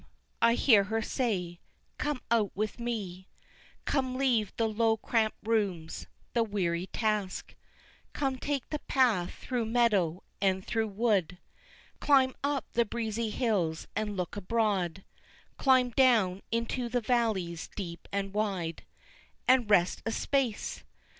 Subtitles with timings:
[0.41, 1.59] I hear her say,
[1.99, 3.27] come out with me,
[3.85, 7.53] Come leave the low cramped rooms, the weary task,
[8.11, 11.37] Come take the path through meadow, and through wood,
[11.99, 15.05] Climb up the breezy hills and look abroad,
[15.57, 18.83] Climb down into the valleys deep and wide
[19.47, 20.83] And rest a space!